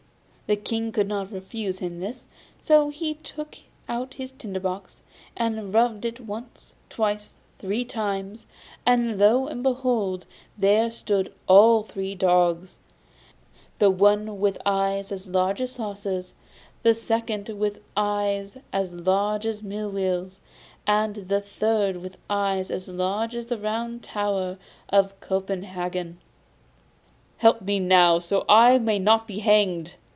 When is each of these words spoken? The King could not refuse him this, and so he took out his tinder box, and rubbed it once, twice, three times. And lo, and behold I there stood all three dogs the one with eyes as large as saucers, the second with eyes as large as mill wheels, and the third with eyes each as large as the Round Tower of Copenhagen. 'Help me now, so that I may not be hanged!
The 0.51 0.57
King 0.57 0.91
could 0.91 1.07
not 1.07 1.31
refuse 1.31 1.79
him 1.79 2.01
this, 2.01 2.23
and 2.23 2.31
so 2.65 2.89
he 2.89 3.13
took 3.13 3.55
out 3.87 4.15
his 4.15 4.31
tinder 4.31 4.59
box, 4.59 5.01
and 5.37 5.73
rubbed 5.73 6.03
it 6.03 6.19
once, 6.19 6.73
twice, 6.89 7.35
three 7.57 7.85
times. 7.85 8.47
And 8.85 9.17
lo, 9.17 9.47
and 9.47 9.63
behold 9.63 10.25
I 10.29 10.35
there 10.57 10.91
stood 10.91 11.33
all 11.47 11.83
three 11.83 12.15
dogs 12.15 12.79
the 13.79 13.89
one 13.89 14.41
with 14.41 14.57
eyes 14.65 15.09
as 15.09 15.25
large 15.25 15.61
as 15.61 15.71
saucers, 15.71 16.33
the 16.83 16.93
second 16.93 17.47
with 17.47 17.79
eyes 17.95 18.57
as 18.73 18.91
large 18.91 19.45
as 19.45 19.63
mill 19.63 19.89
wheels, 19.91 20.41
and 20.85 21.15
the 21.15 21.39
third 21.39 21.95
with 21.95 22.17
eyes 22.29 22.69
each 22.69 22.75
as 22.75 22.87
large 22.89 23.35
as 23.35 23.45
the 23.45 23.57
Round 23.57 24.03
Tower 24.03 24.57
of 24.89 25.17
Copenhagen. 25.21 26.19
'Help 27.37 27.61
me 27.61 27.79
now, 27.79 28.19
so 28.19 28.39
that 28.39 28.45
I 28.49 28.77
may 28.79 28.99
not 28.99 29.29
be 29.29 29.39
hanged! 29.39 29.93